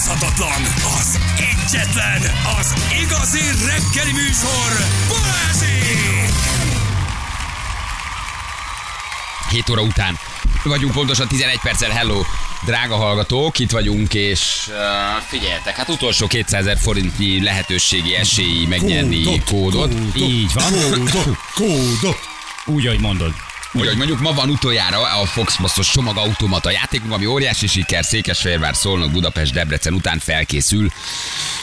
utánozhatatlan, 0.00 0.62
az 0.98 1.18
egyetlen, 1.36 2.22
az 2.60 2.74
igazi 3.02 3.40
reggeli 3.66 4.12
műsor, 4.12 4.86
Balázsék! 5.08 6.32
7 9.50 9.70
óra 9.70 9.82
után 9.82 10.18
vagyunk 10.64 10.92
pontosan 10.92 11.28
11 11.28 11.58
perccel, 11.62 11.90
hello, 11.90 12.20
drága 12.64 12.96
hallgatók, 12.96 13.58
itt 13.58 13.70
vagyunk, 13.70 14.14
és 14.14 14.68
uh, 14.68 15.22
figyeljetek, 15.28 15.76
hát 15.76 15.88
utolsó 15.88 16.26
200 16.26 16.60
ezer 16.60 16.78
forintnyi 16.78 17.42
lehetőségi 17.42 18.14
esélyi 18.14 18.66
megnyerni 18.66 19.22
kódot. 19.22 19.44
kódot. 19.44 19.92
Így 20.14 20.52
van. 20.52 20.72
Kódot, 20.72 21.36
kódot. 21.54 22.18
Úgy, 22.64 22.86
ahogy 22.86 23.00
mondod. 23.00 23.34
Úgy, 23.72 23.86
hogy 23.86 23.96
mondjuk 23.96 24.20
ma 24.20 24.32
van 24.32 24.50
utoljára 24.50 25.20
a 25.20 25.24
Fox 25.24 25.56
Basztos 25.56 25.90
csomagautomata 25.90 26.70
játékunk, 26.70 27.12
ami 27.12 27.26
óriási 27.26 27.66
siker, 27.66 28.04
Székesfehérvár, 28.04 28.76
Szolnok, 28.76 29.10
Budapest, 29.10 29.52
Debrecen 29.52 29.92
után 29.94 30.18
felkészül. 30.18 30.88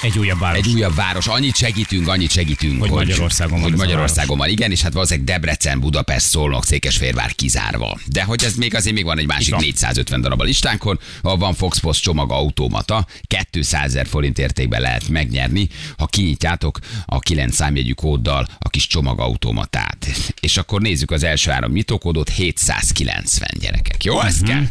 Egy 0.02 0.20
újabb 0.20 0.40
város. 0.40 0.66
Egy 0.66 0.74
újabb 0.74 0.96
város. 0.96 1.28
Annyit 1.28 1.56
segítünk, 1.56 2.08
annyit 2.08 2.32
segítünk. 2.32 2.80
Hogy 2.80 2.90
Magyarországon 2.90 3.60
van 3.60 3.70
hogy 3.70 3.78
Magyarországon 3.78 4.38
van. 4.38 4.50
Igen, 4.50 4.72
és 4.72 4.82
hát 4.82 4.94
valószínűleg 4.94 5.28
Debrecen, 5.28 5.80
Budapest, 5.80 6.26
Szolnok, 6.26 6.66
Székesfehérvár 6.66 7.36
kizárva. 7.36 8.00
De 8.05 8.24
hogy 8.24 8.44
ez 8.44 8.55
még 8.55 8.76
azért 8.76 8.96
még 8.96 9.05
van 9.05 9.20
egy 9.20 9.28
másik 9.28 9.54
van. 9.54 9.62
450 9.62 10.22
darab 10.22 10.41
a 10.41 10.44
listánkon, 10.44 11.00
van 11.22 11.54
Fox 11.54 11.78
Post 11.78 12.02
csomag 12.02 12.32
automata, 12.32 13.08
200 13.52 13.84
ezer 13.84 14.08
forint 14.08 14.40
értékben 14.40 14.82
lehet 14.82 15.08
megnyerni, 15.08 15.70
ha 15.98 16.05
kinyitjátok 16.05 16.80
a 17.05 17.20
9 17.20 17.55
számjegyű 17.55 17.91
kóddal 17.91 18.48
a 18.60 18.70
kis 18.70 18.88
csomagautomatát. 18.88 20.08
És 20.40 20.58
akkor 20.58 20.82
nézzük 20.82 21.12
az 21.12 21.24
első 21.24 21.52
három 21.52 21.72
nyitókódot, 21.72 22.30
790 22.30 23.50
gyerekek. 23.60 24.04
Jó, 24.04 24.22
ezt 24.22 24.44
kell? 24.44 24.64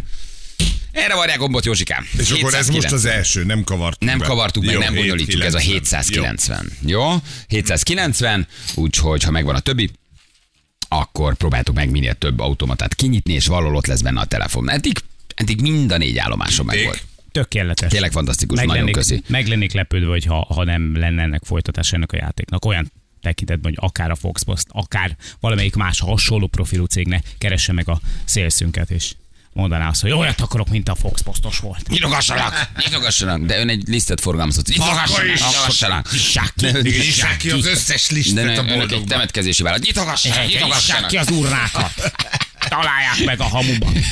Erre 0.97 1.15
varják 1.15 1.39
gombot, 1.39 1.65
Józsikám. 1.65 2.07
És 2.19 2.31
akkor 2.31 2.55
ez 2.55 2.69
most 2.69 2.83
790. 2.83 2.93
az 2.99 3.05
első, 3.05 3.45
nem 3.45 3.65
kavartuk 3.65 4.09
Nem 4.09 4.19
be. 4.19 4.25
kavartuk 4.27 4.65
meg, 4.65 4.75
Jó, 4.75 4.81
nem 4.81 4.95
bonyolítjuk, 4.95 5.45
ez 5.45 5.55
a 5.55 5.59
790. 5.59 6.73
Jó? 6.87 7.03
790, 7.49 8.47
úgyhogy 8.75 9.23
ha 9.23 9.31
megvan 9.31 9.55
a 9.55 9.61
többi, 9.61 9.91
akkor 10.89 11.35
próbáltuk 11.35 11.75
meg 11.75 11.91
minél 11.91 12.15
több 12.15 12.41
automatát 12.41 12.95
kinyitni, 12.95 13.33
és 13.33 13.47
valahol 13.47 13.77
ott 13.77 13.87
lesz 13.87 14.01
benne 14.01 14.21
a 14.21 14.25
telefon. 14.25 14.71
Eddig, 14.71 14.99
eddig 15.35 15.61
mind 15.61 15.93
a 15.93 15.97
négy 15.97 16.19
állomáson 16.19 16.67
meg 16.67 16.85
volt. 16.85 17.05
Tökéletes. 17.33 17.91
Tényleg 17.91 18.13
fantasztikus, 18.13 18.59
nagyon 18.59 18.75
lennék, 18.75 18.95
köszi. 18.95 19.23
meg 19.29 19.47
lennék 19.47 19.73
lepődve, 19.73 20.09
hogy 20.09 20.25
ha, 20.25 20.47
ha 20.55 20.65
nem 20.65 20.97
lenne 20.99 21.23
ennek 21.23 21.43
folytatása 21.45 21.97
ennek 21.97 22.13
a 22.13 22.17
játéknak. 22.17 22.65
Olyan 22.65 22.93
tekintetben, 23.21 23.75
hogy 23.75 23.89
akár 23.89 24.11
a 24.11 24.15
Foxpost, 24.15 24.67
akár 24.69 25.17
valamelyik 25.41 25.75
más 25.75 26.01
hasonló 26.01 26.47
profilú 26.47 26.85
cégnek 26.85 27.25
keresse 27.39 27.73
meg 27.73 27.89
a 27.89 28.01
szélszünket, 28.25 28.91
és 28.91 29.15
mondaná 29.57 29.89
azt, 29.89 30.01
hogy 30.01 30.11
olyat 30.11 30.41
akarok, 30.41 30.69
mint 30.69 30.89
a 30.89 30.95
Foxpostos 30.95 31.59
volt. 31.59 31.89
Nyitogassanak! 31.89 32.69
Nyitogassanak! 32.85 33.41
De 33.41 33.59
ön 33.59 33.69
egy 33.69 33.83
lisztet 33.89 34.21
forgalmazott. 34.21 34.69
Nyitogassanak! 34.69 35.27
Nyitogassanak! 35.27 36.13
Nyissák 36.83 37.37
ki 37.37 37.51
az 37.51 37.67
összes 37.67 38.09
ne- 38.09 38.43
a 38.43 38.45
önök 38.45 38.59
egy 38.59 38.79
boldogban. 38.79 39.07
temetkezési 39.07 39.63
vállalat. 39.63 39.85
Nyitogassanak! 39.85 40.47
Nyitogassanak! 40.47 41.07
ki 41.11 41.17
az 41.17 41.31
urnákat. 41.31 42.13
Találják 42.81 43.25
meg 43.25 43.41
a 43.41 43.45
hamuban. 43.45 43.93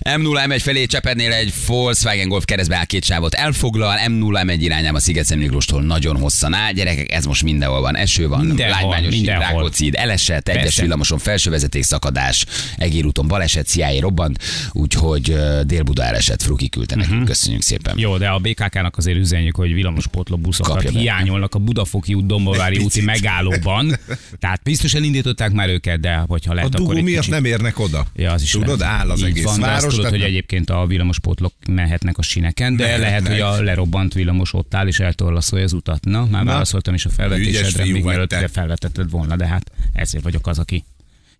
M0 0.00 0.44
M1 0.46 0.60
felé 0.62 0.86
Csepednél 0.86 1.32
egy 1.32 1.52
Volkswagen 1.66 2.28
Golf 2.28 2.44
keresztbe 2.44 2.76
áll 2.76 2.84
két 2.84 3.04
sávot 3.04 3.34
elfoglal, 3.34 3.98
M0 4.06 4.42
M1 4.46 4.56
irányába 4.58 5.00
Sziget 5.00 5.34
Miklóstól 5.34 5.82
nagyon 5.82 6.16
hosszan 6.16 6.54
áll. 6.54 6.72
Gyerekek, 6.72 7.12
ez 7.12 7.24
most 7.24 7.42
mindenhol 7.42 7.80
van. 7.80 7.96
Eső 7.96 8.28
van, 8.28 8.44
Mindenhol, 8.46 8.74
lágymányos 8.74 9.14
mindenhol. 9.14 9.44
Rákóczi, 9.44 9.90
elesett, 9.94 10.48
egyes 10.48 10.62
Persze. 10.62 10.82
villamoson 10.82 11.18
felsővezeték 11.18 11.82
szakadás, 11.82 12.44
egérúton 12.76 13.28
baleset, 13.28 13.66
CIA 13.66 14.00
robbant, 14.00 14.42
úgyhogy 14.72 15.36
Dél-Buda 15.66 16.04
elesett, 16.04 16.42
Fruki 16.42 16.68
küldte 16.68 16.96
nekünk, 16.96 17.24
köszönjük 17.24 17.62
szépen. 17.62 17.98
Jó, 17.98 18.16
de 18.18 18.28
a 18.28 18.38
BKK-nak 18.38 18.96
azért 18.96 19.18
üzenjük, 19.18 19.56
hogy 19.56 19.72
villamospótló 19.74 20.36
buszokat 20.36 20.74
Kapja 20.74 20.92
be. 20.92 20.98
hiányolnak 20.98 21.54
a 21.54 21.58
Budafoki 21.58 22.14
út 22.14 22.26
Dombovári 22.26 22.78
úti 22.78 23.00
megállóban. 23.00 23.98
Tehát 24.38 24.60
biztos 24.62 24.94
elindították 24.94 25.52
már 25.52 25.68
őket, 25.68 26.00
de 26.00 26.24
hogyha 26.28 26.50
A 26.50 26.54
lehet, 26.54 26.74
akkor 26.74 26.89
egy 26.96 27.02
miatt 27.02 27.16
kicsit... 27.18 27.32
nem 27.32 27.44
érnek 27.44 27.78
oda. 27.78 28.06
Ja, 28.16 28.32
az 28.32 28.42
is 28.42 28.50
Tudod, 28.50 28.78
lehet. 28.78 29.00
áll 29.00 29.10
az 29.10 29.18
Így 29.20 29.24
egész 29.26 29.44
van, 29.44 29.52
azt 29.52 29.62
város. 29.62 29.94
tudod, 29.94 30.10
hogy 30.10 30.22
egyébként 30.22 30.70
a 30.70 30.86
villamospótlók 30.86 31.52
mehetnek 31.68 32.18
a 32.18 32.22
sineken, 32.22 32.76
de 32.76 32.84
Mehetnek. 32.84 33.08
lehet, 33.08 33.28
hogy 33.28 33.40
a 33.40 33.62
lerobbant 33.62 34.14
villamos 34.14 34.52
ott 34.54 34.74
áll 34.74 34.86
és 34.86 35.00
eltorlaszolja 35.00 35.64
az 35.64 35.72
utat. 35.72 36.04
Na, 36.04 36.26
már 36.30 36.44
Na. 36.44 36.50
válaszoltam 36.50 36.94
is 36.94 37.04
a 37.04 37.10
felvetésedre, 37.10 37.84
még 37.84 38.04
mielőtt 38.04 38.34
felvetetted 38.52 39.10
volna, 39.10 39.36
de 39.36 39.46
hát 39.46 39.70
ezért 39.92 40.24
vagyok 40.24 40.46
az, 40.46 40.58
aki 40.58 40.84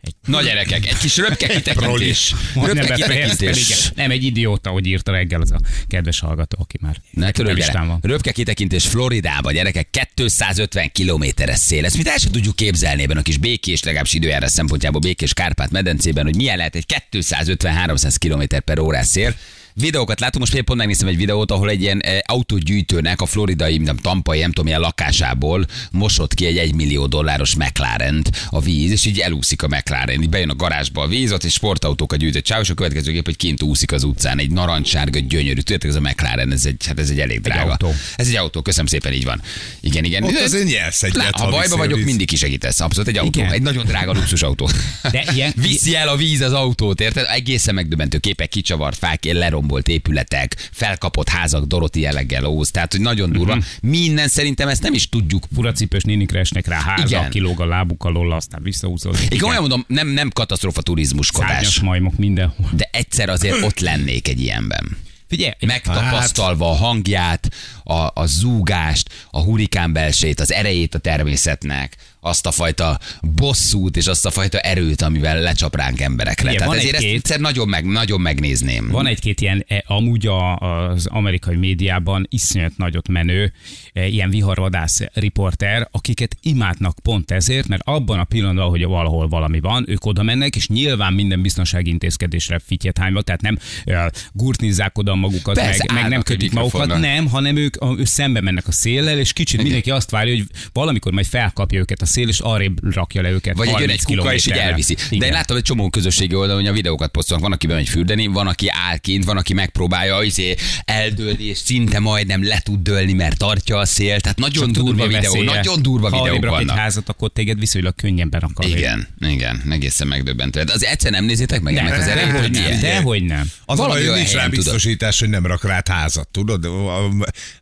egy 0.00 0.15
Na 0.27 0.43
gyerekek, 0.43 0.87
egy 0.87 0.97
kis 0.97 1.16
röpke 1.16 1.47
kitekintés. 1.49 2.34
Majdnem 2.55 2.77
Röpke 2.87 2.97
befejeztem, 2.99 3.37
kitekintés. 3.53 3.69
igen. 3.69 3.93
Nem 3.94 4.11
egy 4.11 4.25
idióta, 4.25 4.71
hogy 4.71 4.87
írta 4.87 5.12
reggel 5.12 5.41
az 5.41 5.50
a 5.53 5.61
kedves 5.88 6.21
hallgató, 6.21 6.59
aki 6.61 6.77
már 6.81 6.97
Ne 7.11 7.31
törődj 7.31 7.55
listán 7.55 7.75
vele. 7.75 7.87
van. 7.87 7.99
Röpke 8.03 8.33
kitekintés 8.33 8.87
Floridába, 8.87 9.53
gyerekek, 9.53 9.88
250 10.15 10.91
kilométeres 10.93 11.59
szél. 11.59 11.84
Ezt 11.84 11.97
mit 11.97 12.09
el 12.09 12.16
sem 12.19 12.31
tudjuk 12.31 12.56
képzelni 12.56 13.03
ebben 13.03 13.16
a 13.16 13.22
kis 13.22 13.37
békés, 13.37 13.83
legalábbis 13.83 14.12
időjárás 14.15 14.50
szempontjából 14.50 15.00
békés 15.00 15.33
Kárpát 15.34 15.71
medencében, 15.71 16.25
hogy 16.25 16.37
milyen 16.37 16.56
lehet 16.56 16.75
egy 16.77 16.84
250-300 17.12 18.15
km 18.19 18.56
per 18.65 18.78
órás 18.78 19.06
szél. 19.06 19.34
Videókat 19.75 20.20
látunk, 20.20 20.48
most 20.50 20.62
pont 20.64 20.78
megnéztem 20.78 21.08
egy 21.08 21.16
videót, 21.16 21.50
ahol 21.50 21.70
egy 21.70 21.81
ilyen 21.82 22.00
eh, 22.00 22.19
autógyűjtőnek 22.26 23.20
a 23.20 23.26
floridai, 23.26 23.78
nem 23.78 23.97
tampai, 23.97 24.38
nem 24.41 24.48
tudom, 24.48 24.64
milyen 24.64 24.81
lakásából 24.81 25.66
mosott 25.92 26.34
ki 26.34 26.47
egy 26.47 26.58
1 26.58 26.75
millió 26.75 27.06
dolláros 27.06 27.54
mclaren 27.54 28.25
a 28.50 28.60
víz, 28.60 28.91
és 28.91 29.04
így 29.04 29.19
elúszik 29.19 29.62
a 29.62 29.69
McLaren. 29.69 30.22
Így 30.22 30.28
bejön 30.28 30.48
a 30.50 30.54
garázsba 30.54 31.03
a 31.03 31.06
víz, 31.06 31.32
ott 31.32 31.44
egy 31.44 31.50
sportautókat 31.50 32.19
gyűjtött 32.19 32.44
csáv, 32.44 32.60
és 32.60 32.70
a 32.70 32.75
következő 32.75 33.12
gép, 33.12 33.25
hogy 33.25 33.36
kint 33.36 33.62
úszik 33.62 33.92
az 33.92 34.03
utcán, 34.04 34.38
egy 34.38 34.50
narancssárga, 34.50 35.19
gyönyörű. 35.19 35.60
Tudjátok, 35.60 35.88
ez 35.91 35.97
a 35.97 36.00
McLaren, 36.00 36.52
ez 36.52 36.64
egy, 36.66 36.87
hát 36.87 36.98
ez 36.98 37.10
egy 37.10 37.20
elég 37.20 37.41
drága. 37.41 37.70
autó. 37.70 37.94
Ez 38.16 38.28
egy 38.28 38.37
autó, 38.37 38.62
köszönöm 38.62 38.87
szépen, 38.87 39.12
így 39.12 39.25
van. 39.25 39.42
Igen, 39.81 40.04
igen. 40.04 40.22
Ott 40.22 40.38
azért 40.41 40.64
nyersz 40.69 41.02
egyet, 41.02 41.16
Lá- 41.16 41.37
ha 41.37 41.50
bajba 41.50 41.75
a 41.75 41.78
vagyok, 41.78 41.97
víz. 41.97 42.04
mindig 42.06 42.26
kisegítesz. 42.26 42.81
Abszolút 42.81 43.08
egy 43.08 43.16
autó. 43.19 43.41
Igen. 43.41 43.52
Egy 43.52 43.62
nagyon 43.62 43.84
drága 43.87 44.12
luxusautó. 44.12 44.69
De 45.10 45.25
ilyen- 45.34 45.52
Viszi 45.66 45.94
el 45.97 46.08
a 46.08 46.16
víz 46.16 46.41
az 46.41 46.52
autót, 46.52 47.00
érted? 47.00 47.26
Egészen 47.31 47.75
megdöbbentő 47.75 48.19
képek, 48.19 48.48
kicsavart 48.48 48.97
fák, 48.98 49.25
lerombolt 49.25 49.69
épületek, 49.78 50.69
felkapott 50.72 51.28
házak, 51.28 51.64
Doroti 51.64 52.00
jelleggel 52.00 52.44
óz. 52.44 52.70
Tehát, 52.70 52.92
hogy 52.92 53.00
nagyon 53.00 53.32
durva. 53.32 53.54
Mhm. 53.54 53.64
Minden 53.82 54.28
szerintem 54.28 54.69
ezt 54.69 54.82
nem 54.82 54.94
is 54.94 55.08
tudjuk. 55.08 55.44
furacipős 55.54 56.03
nénikre 56.03 56.38
esnek 56.38 56.66
rá 56.66 56.81
háza, 56.81 57.16
Igen. 57.16 57.31
kilóg 57.31 57.60
a 57.60 57.66
lábuk 57.66 58.04
alól, 58.04 58.32
aztán 58.32 58.62
visszahúzódik. 58.62 59.32
Én 59.32 59.38
komolyan 59.38 59.60
mondom, 59.60 59.84
nem, 59.88 60.08
nem 60.08 60.31
katasztrófa 60.31 60.82
turizmuskodás. 60.82 61.50
Szárnyas 61.50 61.81
majmok 61.81 62.16
mindenhol. 62.16 62.70
De 62.72 62.88
egyszer 62.92 63.28
azért 63.28 63.62
ott 63.62 63.81
lennék 63.81 64.28
egy 64.28 64.41
ilyenben. 64.41 64.97
Figyelj, 65.31 65.53
Megtapasztalva 65.66 66.70
a 66.70 66.75
hangját, 66.75 67.48
a, 67.84 67.94
a 68.14 68.26
zúgást, 68.26 69.08
a 69.31 69.41
hurikán 69.41 69.92
belsét, 69.92 70.41
az 70.41 70.52
erejét 70.52 70.94
a 70.94 70.98
természetnek, 70.98 71.97
azt 72.20 72.47
a 72.47 72.50
fajta 72.50 72.98
bosszút 73.22 73.97
és 73.97 74.06
azt 74.06 74.26
a 74.26 74.31
fajta 74.31 74.58
erőt, 74.58 75.03
amivel 75.03 75.41
lecsap 75.41 75.76
ránk 75.76 76.00
emberekre. 76.00 76.50
Igen, 76.50 76.62
Tehát 76.62 76.78
ezért 76.78 76.94
ezt 76.94 77.03
egy-két- 77.03 77.16
egyszer 77.16 77.41
nagyon, 77.41 77.69
meg, 77.69 77.84
nagyon 77.84 78.20
megnézném. 78.20 78.88
Van 78.88 79.06
egy-két 79.06 79.41
ilyen, 79.41 79.64
e, 79.69 79.84
amúgy 79.86 80.26
a, 80.26 80.56
az 80.56 81.06
amerikai 81.06 81.56
médiában 81.56 82.26
iszonyat 82.31 82.76
nagyot 82.76 83.08
menő, 83.08 83.53
e, 83.92 84.06
ilyen 84.06 84.31
viharvadász 84.31 85.00
riporter, 85.12 85.88
akiket 85.91 86.36
imádnak 86.42 86.98
pont 87.03 87.31
ezért, 87.31 87.69
mert 87.69 87.82
abban 87.84 88.19
a 88.19 88.25
pillanatban, 88.25 88.69
hogy 88.69 88.84
valahol 88.84 89.28
valami 89.28 89.60
van, 89.60 89.84
ők 89.88 90.06
oda 90.06 90.22
mennek, 90.22 90.56
és 90.56 90.69
nyilván 90.69 91.12
minden 91.12 91.42
biztonsági 91.42 91.91
intézkedésre 91.91 92.58
fityet 92.58 92.98
hányva, 92.98 93.22
tehát 93.22 93.41
nem 93.41 93.58
e, 93.84 94.12
gurtnizzák 94.32 94.98
oda 94.98 95.14
magukat, 95.14 95.54
Persze, 95.54 95.84
meg, 95.92 96.02
meg 96.02 96.10
nem 96.10 96.22
kötik 96.22 96.52
magukat, 96.52 96.98
nem, 96.98 97.28
hanem 97.28 97.56
ők, 97.56 97.84
ők 97.98 98.06
szembe 98.06 98.41
mennek 98.41 98.69
a 98.69 98.72
széllel, 98.72 99.19
és 99.19 99.32
kicsit 99.32 99.62
mindenki 99.62 99.91
azt 99.91 100.10
várja, 100.10 100.34
hogy 100.34 100.47
valamikor 100.72 101.12
majd 101.12 101.26
felkapja 101.26 101.78
őket 101.78 102.02
a 102.02 102.06
szél, 102.10 102.28
és 102.28 102.38
arrébb 102.38 102.94
rakja 102.94 103.22
le 103.22 103.31
őket. 103.31 103.56
Vagy 103.56 103.66
egy 103.66 103.72
jön 103.72 103.81
30 103.81 104.00
egy 104.00 104.16
kuka, 104.16 104.34
és 104.34 104.47
így 104.47 104.53
elviszi. 104.53 104.94
De 104.94 105.03
Igen. 105.10 105.26
én 105.26 105.32
láttam 105.32 105.56
egy 105.56 105.62
csomó 105.62 105.91
közösségi 105.91 106.34
oldalon, 106.34 106.60
hogy 106.60 106.71
a 106.71 106.72
videókat 106.72 107.10
posztolnak. 107.10 107.47
Van, 107.47 107.56
aki 107.56 107.66
bemegy 107.66 107.88
fürdeni, 107.88 108.26
van, 108.26 108.47
aki 108.47 108.66
áll 108.88 108.97
kint, 108.97 109.25
van, 109.25 109.37
aki 109.37 109.53
megpróbálja 109.53 110.22
izé, 110.22 110.55
eldőlni, 110.85 111.44
és 111.44 111.58
szinte 111.58 111.99
majdnem 111.99 112.44
le 112.44 112.61
tud 112.61 112.82
dőlni, 112.82 113.12
mert 113.12 113.37
tartja 113.37 113.79
a 113.79 113.85
szél. 113.85 114.20
Tehát 114.20 114.38
nagyon 114.38 114.73
Csak 114.73 114.85
durva 114.85 115.06
videó, 115.06 115.32
veszélye? 115.32 115.44
nagyon 115.44 115.82
durva 115.82 116.11
ha 116.11 116.23
videók 116.23 116.44
rak 116.44 116.61
egy 116.61 116.70
házat, 116.70 117.08
akkor 117.08 117.31
téged 117.32 117.58
viszonylag 117.58 117.94
könnyebben 117.94 118.40
akar. 118.40 118.67
Igen, 118.67 119.08
igen, 119.20 119.62
egészen 119.70 120.06
megdöbbentő. 120.06 120.62
De 120.62 120.73
az 120.73 120.85
egyszer 120.85 121.11
nem 121.11 121.25
nézitek 121.25 121.61
meg 121.61 121.76
ennek 121.76 121.99
az 121.99 122.06
erejét, 122.06 122.31
hogy 122.31 122.50
nem, 122.50 122.62
milyen? 122.62 122.81
dehogy 122.81 123.25
nem. 123.25 123.50
Az 123.64 123.79
a 123.79 123.82
Valami 123.82 124.00
hogy 124.00 124.08
olyan 124.08 124.19
nincs 124.19 124.32
rá 124.32 124.46
biztosítás, 124.46 125.20
hogy 125.20 125.29
nem 125.29 125.46
rak 125.46 125.64
rád 125.64 125.88
házat, 125.88 126.29
tudod? 126.29 126.69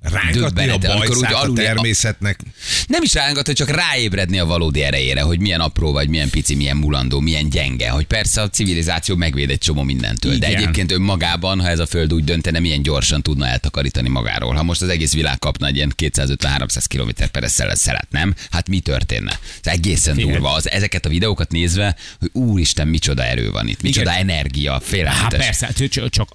Rángatni 0.00 0.68
a 0.68 0.78
bajszát 0.78 1.32
a 1.32 1.52
természetnek. 1.52 2.40
Nem 2.86 3.02
is 3.02 3.12
rángat, 3.12 3.46
hogy 3.46 3.54
csak 3.54 3.70
ráébredni 3.70 4.37
a 4.38 4.46
valódi 4.46 4.82
erejére, 4.82 5.20
hogy 5.20 5.40
milyen 5.40 5.60
apró 5.60 5.92
vagy, 5.92 6.08
milyen 6.08 6.30
pici, 6.30 6.54
milyen 6.54 6.76
mulandó, 6.76 7.20
milyen 7.20 7.48
gyenge, 7.50 7.88
hogy 7.90 8.04
persze 8.06 8.40
a 8.42 8.48
civilizáció 8.48 9.16
megvéd 9.16 9.50
egy 9.50 9.58
csomó 9.58 9.82
mindentől, 9.82 10.36
de 10.36 10.48
Igen. 10.48 10.60
egyébként 10.60 10.92
önmagában, 10.92 11.60
ha 11.60 11.68
ez 11.68 11.78
a 11.78 11.86
föld 11.86 12.12
úgy 12.14 12.24
döntene, 12.24 12.58
milyen 12.58 12.82
gyorsan 12.82 13.22
tudna 13.22 13.46
eltakarítani 13.46 14.08
magáról. 14.08 14.54
Ha 14.54 14.62
most 14.62 14.82
az 14.82 14.88
egész 14.88 15.14
világ 15.14 15.38
kapna 15.38 15.66
egy 15.66 15.76
ilyen 15.76 15.92
250-300 15.96 16.84
km 16.88 17.24
per 17.32 17.48
szelet, 17.48 18.06
nem? 18.10 18.34
Hát 18.50 18.68
mi 18.68 18.80
történne? 18.80 19.38
Ez 19.62 19.72
egészen 19.72 20.14
Figyelj. 20.14 20.32
durva. 20.32 20.52
Az, 20.52 20.70
ezeket 20.70 21.06
a 21.06 21.08
videókat 21.08 21.50
nézve, 21.50 21.96
hogy 22.20 22.30
úristen, 22.32 22.88
micsoda 22.88 23.24
erő 23.24 23.50
van 23.50 23.68
itt, 23.68 23.82
micsoda 23.82 24.10
Igen. 24.10 24.28
energia, 24.28 24.72
Hát 24.72 24.82
félelmetes. 24.82 25.44
persze, 25.44 25.66
hát 25.66 25.88
csak, 25.90 26.10
csak 26.10 26.28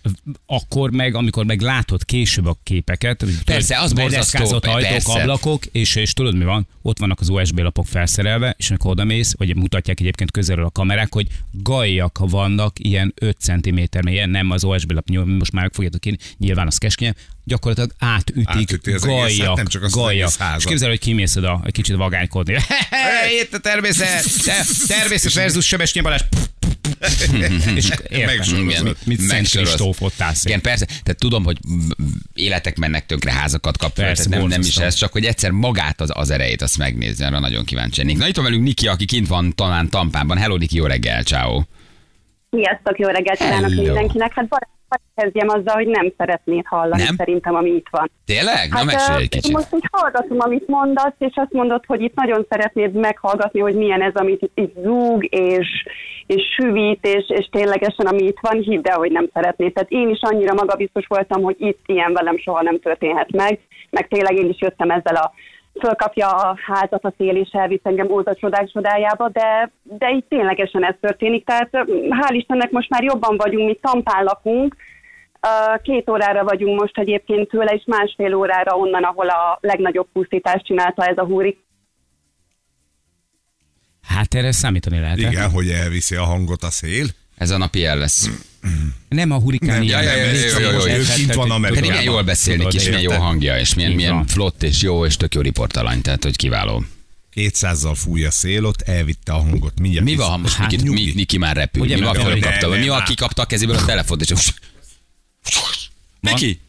akkor 0.45 0.91
meg, 0.91 1.15
amikor 1.15 1.45
meg 1.45 1.61
látod 1.61 2.05
később 2.05 2.45
a 2.45 2.57
képeket, 2.63 3.25
Persze, 3.45 3.79
az 3.79 3.93
borzasztó, 3.93 4.45
ajtók, 4.53 4.79
persze. 4.79 5.11
ablakok, 5.21 5.65
és, 5.65 5.95
és 5.95 6.13
tudod 6.13 6.35
mi 6.35 6.43
van? 6.43 6.67
Ott 6.81 6.99
vannak 6.99 7.19
az 7.19 7.29
USB 7.29 7.57
lapok 7.57 7.85
felszerelve, 7.93 8.55
és 8.57 8.69
amikor 8.69 8.91
odamész, 8.91 9.33
vagy 9.37 9.55
mutatják 9.55 9.99
egyébként 9.99 10.31
közelről 10.31 10.65
a 10.65 10.71
kamerák, 10.71 11.13
hogy 11.13 11.27
gajak 11.51 12.17
vannak 12.19 12.79
ilyen 12.79 13.13
5 13.15 13.37
cm 13.39 13.79
mélyen, 14.03 14.29
nem 14.29 14.51
az 14.51 14.63
USB 14.63 14.91
lap, 14.91 15.09
most 15.25 15.51
már 15.51 15.69
fogjátok 15.73 16.05
írni, 16.05 16.19
nyilván 16.37 16.67
az 16.67 16.77
keskeny, 16.77 17.13
gyakorlatilag 17.43 17.91
átütik, 17.99 18.47
Átüti 18.47 18.91
az 18.91 19.05
egészet, 19.05 19.37
gajak, 19.37 19.55
nem 19.55 19.65
csak 19.65 19.83
az 19.83 19.97
egész 19.97 20.37
házat. 20.37 20.59
És 20.59 20.65
képzel, 20.65 20.89
hogy 20.89 20.99
kimész 20.99 21.35
oda, 21.35 21.61
egy 21.65 21.71
kicsit 21.71 21.95
vagánykodni. 21.95 22.53
Itt 23.41 23.53
a 23.53 23.59
természet, 23.59 24.43
te, 24.43 24.65
természet 24.87 25.33
versus 25.33 25.65
Sebesnyi 25.65 26.01
Balázs. 26.01 26.21
És 27.75 27.89
érted, 28.09 28.25
Megsorozott. 28.25 29.05
mit 29.05 29.19
Szent 29.19 29.31
Megsoroz. 29.31 29.67
Kristóf 29.67 30.01
ott 30.01 30.21
állsz. 30.21 30.45
Igen, 30.45 30.61
persze. 30.61 30.85
Tehát 30.85 31.17
tudom, 31.17 31.43
hogy 31.43 31.57
életek 32.33 32.77
mennek 32.77 33.05
tönkre, 33.05 33.31
házakat 33.31 33.77
kap 33.77 33.95
fel, 33.95 34.05
Persze, 34.05 34.23
tehát 34.23 34.39
nem, 34.39 34.47
nem 34.47 34.61
is 34.61 34.77
ez, 34.77 34.93
csak 34.93 35.11
hogy 35.11 35.25
egyszer 35.25 35.51
magát 35.51 36.01
az, 36.01 36.09
az 36.13 36.29
erejét 36.29 36.61
azt 36.61 36.77
megnézni, 36.77 37.25
arra 37.25 37.39
nagyon 37.39 37.65
kíváncsi 37.65 37.99
lennék. 37.99 38.17
Na 38.17 38.27
itt 38.27 38.35
van 38.35 38.45
velünk 38.45 38.63
Niki, 38.63 38.87
aki 38.87 39.05
kint 39.05 39.27
van 39.27 39.55
talán 39.55 39.89
Tampában. 39.89 40.37
Hello 40.37 40.55
Niki, 40.55 40.75
jó 40.75 40.85
reggel, 40.85 41.23
ciao. 41.23 41.61
Sziasztok, 42.51 42.99
jó 42.99 43.07
reggelt 43.07 43.39
kívánok 43.39 43.69
mindenkinek. 43.69 44.33
Hát 44.33 44.45
hadd 44.49 44.61
kezdjem 45.15 45.49
azzal, 45.49 45.75
hogy 45.75 45.87
nem 45.87 46.13
szeretnéd 46.17 46.65
hallani 46.65 47.03
Nem? 47.03 47.15
szerintem, 47.15 47.55
ami 47.55 47.69
itt 47.69 47.87
van. 47.91 48.11
Tényleg? 48.25 48.69
Na 48.69 48.77
Hát 48.77 48.85
mesélj 48.85 49.17
ö, 49.17 49.21
egy 49.21 49.29
kicsit. 49.29 49.53
most 49.53 49.67
úgy 49.73 49.87
hallgatom, 49.91 50.37
amit 50.39 50.67
mondasz, 50.67 51.15
és 51.17 51.33
azt 51.35 51.51
mondod, 51.51 51.83
hogy 51.85 52.01
itt 52.01 52.15
nagyon 52.15 52.45
szeretnéd 52.49 52.93
meghallgatni, 52.93 53.59
hogy 53.59 53.75
milyen 53.75 54.01
ez, 54.01 54.13
amit 54.13 54.51
itt 54.53 54.75
zúg, 54.83 55.27
és, 55.33 55.67
és 56.27 56.41
süvít, 56.55 57.05
és, 57.05 57.25
és 57.27 57.49
ténylegesen, 57.51 58.05
ami 58.05 58.23
itt 58.23 58.39
van, 58.41 58.57
hidd 58.61 58.87
el, 58.87 58.97
hogy 58.97 59.11
nem 59.11 59.29
szeretnéd. 59.33 59.73
Tehát 59.73 59.91
én 59.91 60.09
is 60.09 60.19
annyira 60.21 60.53
magabiztos 60.53 61.05
voltam, 61.07 61.41
hogy 61.41 61.55
itt 61.59 61.83
ilyen 61.85 62.13
velem 62.13 62.37
soha 62.37 62.61
nem 62.61 62.79
történhet 62.79 63.31
meg, 63.31 63.59
meg 63.89 64.07
tényleg 64.07 64.35
én 64.35 64.49
is 64.49 64.61
jöttem 64.61 64.89
ezzel 64.89 65.15
a 65.15 65.33
fölkapja 65.79 66.29
a 66.29 66.57
házat 66.65 67.05
a 67.05 67.13
szél 67.17 67.35
és 67.35 67.49
elvisz 67.51 67.79
engem 67.83 68.11
óza 68.11 68.35
csodák 68.35 68.71
csodájába, 68.71 69.29
de, 69.29 69.71
de 69.83 70.09
itt 70.09 70.29
ténylegesen 70.29 70.85
ez 70.85 70.95
történik. 71.01 71.45
Tehát 71.45 71.69
hál' 72.09 72.31
Istennek 72.31 72.71
most 72.71 72.89
már 72.89 73.03
jobban 73.03 73.37
vagyunk, 73.37 73.67
mi 73.67 73.79
Tampán 73.81 74.23
lakunk, 74.23 74.75
Két 75.81 76.09
órára 76.09 76.43
vagyunk 76.43 76.79
most 76.79 76.97
egyébként 76.97 77.49
tőle, 77.49 77.71
és 77.71 77.83
másfél 77.85 78.33
órára 78.33 78.77
onnan, 78.77 79.03
ahol 79.03 79.29
a 79.29 79.57
legnagyobb 79.61 80.07
pusztítást 80.13 80.65
csinálta 80.65 81.05
ez 81.05 81.17
a 81.17 81.25
húrik. 81.25 81.57
Hát 84.07 84.33
erre 84.33 84.51
számítani 84.51 84.99
lehet. 84.99 85.17
Igen, 85.17 85.49
hogy 85.49 85.69
elviszi 85.69 86.15
a 86.15 86.23
hangot 86.23 86.63
a 86.63 86.69
szél. 86.69 87.05
Ez 87.37 87.49
a 87.49 87.57
napi 87.57 87.85
el 87.85 87.97
lesz. 87.97 88.51
Nem 89.09 89.31
a 89.31 89.39
hurikán 89.39 89.67
Nem, 89.69 89.81
ilyen. 89.81 90.03
ja, 90.03 90.11
ja, 90.11 90.23
ja, 90.25 90.31
Légy 90.31 90.51
jó, 90.51 90.59
jó, 90.59 90.71
jó, 90.71 90.79
szíves, 90.79 90.91
jó. 90.91 90.99
Ő 90.99 91.03
tehát- 91.03 91.15
kint 91.17 91.33
van 91.33 91.51
Amerikában. 91.51 91.89
milyen 91.89 92.03
jól 92.03 92.23
beszélni 92.23 92.65
és 92.71 92.83
milyen 92.85 93.01
jó 93.01 93.11
hangja, 93.11 93.59
és 93.59 93.73
milyen, 93.73 93.91
milyen 93.91 94.27
flott 94.27 94.63
és 94.63 94.81
jó, 94.81 95.05
és 95.05 95.17
tök 95.17 95.35
jó 95.35 95.41
riportalany, 95.41 96.01
tehát 96.01 96.23
hogy 96.23 96.35
kiváló. 96.35 96.83
200-zal 97.35 97.95
fúj 97.95 98.25
a 98.25 98.31
szél, 98.31 98.65
ott 98.65 98.81
elvitte 98.81 99.31
a 99.31 99.37
hangot. 99.37 99.79
Mindjárt 99.79 100.05
Mi 100.05 100.15
van, 100.15 100.29
ha 100.29 100.37
most 100.37 100.55
Hát, 100.55 100.71
Niki, 100.71 100.89
mi, 100.89 101.11
Niki 101.15 101.37
már 101.37 101.55
repül? 101.55 101.81
Ugye 101.81 101.95
mi 101.95 102.01
van, 102.01 102.13
fölkapta? 102.13 102.67
Ne, 102.67 102.77
Mi 102.77 102.87
van, 102.87 103.03
kikapta 103.03 103.41
a 103.41 103.45
kezéből 103.45 103.75
a 103.75 103.85
telefont, 103.85 104.21
és 104.21 104.53
Niki? 106.19 106.59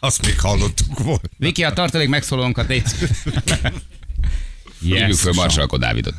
Azt 0.00 0.26
még 0.26 0.40
hallottuk 0.40 0.98
volna. 0.98 1.20
Viki, 1.36 1.64
a 1.64 1.72
tartalék 1.72 2.08
megszólónkat, 2.08 2.68
légy. 2.68 2.82
Hívjuk 4.80 5.18
föl 5.18 5.32
Marsalko 5.32 5.76
Dávidot. 5.76 6.14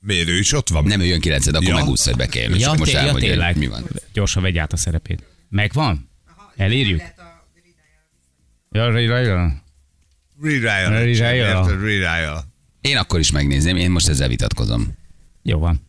Miért 0.00 0.28
ő 0.28 0.38
is 0.38 0.52
ott 0.52 0.68
van? 0.68 0.84
Nem 0.84 1.00
ő 1.00 1.04
jön 1.04 1.20
9 1.20 1.46
akkor 1.46 1.62
Ja. 1.62 1.74
megúszsz, 1.74 2.04
hogy 2.04 2.16
be 2.16 2.26
kell 2.26 2.42
jönni. 2.42 2.58
Ja, 2.58 2.72
most 2.72 2.92
ja, 2.92 3.12
tényleg. 3.14 3.56
mi 3.56 3.66
van. 3.66 3.84
Gyorsan 4.12 4.42
vegy 4.42 4.58
át 4.58 4.72
a 4.72 4.76
szerepét. 4.76 5.24
Megvan? 5.48 6.10
Elérjük? 6.56 7.02
Ja. 8.70 8.90
Redial. 8.90 9.62
Érted? 10.42 11.80
Redial. 11.82 12.44
Én 12.80 12.96
akkor 12.96 13.20
is 13.20 13.30
megnézném, 13.30 13.76
én 13.76 13.90
most 13.90 14.08
ezzel 14.08 14.28
vitatkozom. 14.28 14.96
Jó 15.42 15.58
van. 15.58 15.88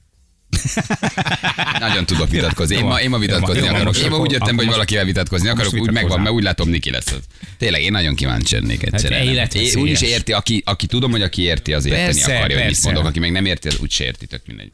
Nagyon 1.79 2.05
tudok 2.05 2.29
vitatkozni. 2.29 2.75
Én 2.75 2.83
ma, 2.83 3.01
én 3.01 3.09
ma 3.09 3.17
vitatkozni. 3.17 3.65
Jó 3.65 3.73
akarok. 3.73 3.97
Én 3.97 4.09
ma 4.09 4.17
úgy 4.17 4.31
jöttem, 4.31 4.55
hogy 4.55 4.65
valakivel 4.67 5.05
vitatkozni 5.05 5.49
akarok, 5.49 5.73
úgy 5.73 5.91
megvan, 5.91 6.19
mert 6.19 6.35
úgy 6.35 6.43
látom, 6.43 6.69
Niki 6.69 6.91
lesz 6.91 7.11
az. 7.11 7.19
Tényleg, 7.57 7.81
én 7.81 7.91
nagyon 7.91 8.15
kíváncsi 8.15 8.55
lennék. 8.55 8.89
Hát 8.91 9.03
életveszélyes. 9.03 9.73
Én 9.73 9.81
úgy 9.81 9.89
is 9.89 10.01
érti, 10.01 10.33
aki, 10.33 10.61
aki 10.65 10.85
tudom, 10.87 11.11
hogy 11.11 11.21
aki 11.21 11.41
érti, 11.41 11.73
az 11.73 11.85
érteni 11.85 12.05
Persze, 12.05 12.23
akarja, 12.23 12.55
hogy 12.55 12.55
mit 12.55 12.65
persze. 12.65 12.85
mondok, 12.85 13.05
aki 13.05 13.19
meg 13.19 13.31
nem 13.31 13.45
érti, 13.45 13.67
az 13.67 13.77
úgy 13.79 13.91
se 13.91 14.03
érti, 14.03 14.25
tök 14.25 14.41
mindegy. 14.45 14.71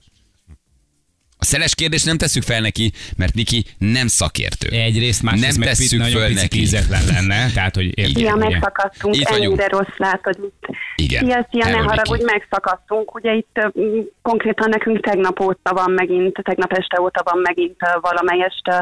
A 1.40 1.46
szeles 1.46 1.76
kérdést 1.76 2.06
nem 2.06 2.18
tesszük 2.18 2.44
fel 2.44 2.62
neki, 2.62 2.92
mert 3.18 3.34
Niki 3.34 3.66
nem 3.78 4.08
szakértő. 4.08 4.68
Egyrészt, 4.70 5.24
másrészt 5.24 5.58
nem 5.58 5.60
meg 5.60 5.68
tesszük 5.68 6.00
nagyon 6.00 6.22
föl 6.22 6.34
neki. 6.34 6.60
ízetlen 6.60 7.02
lenne, 7.06 7.52
tehát, 7.54 7.76
hogy 7.76 7.86
érted, 7.98 8.18
Igen, 8.18 8.24
Ja, 8.30 8.36
ugye? 8.36 8.50
megszakadtunk, 8.50 9.16
Itt 9.16 9.28
vagyunk. 9.28 9.46
ennyire 9.62 9.68
rossz 9.78 9.98
látod 9.98 10.36
itt. 10.44 10.64
Igen. 10.96 11.24
Szia, 11.26 11.48
szia, 11.52 11.66
ne 11.66 11.70
Hello, 11.76 11.88
haragudj, 11.88 12.24
Niki. 12.24 12.34
megszakadtunk. 12.34 13.16
Ugye 13.16 13.34
itt 13.34 13.58
m, 13.74 13.82
konkrétan 14.22 14.70
nekünk 14.70 15.00
tegnap 15.06 15.40
óta 15.40 15.74
van 15.74 15.92
megint, 15.92 16.40
tegnap 16.44 16.72
este 16.74 17.02
óta 17.02 17.22
van 17.32 17.40
megint 17.42 17.76
ö, 17.80 18.00
valamelyest 18.00 18.68
ö, 18.72 18.76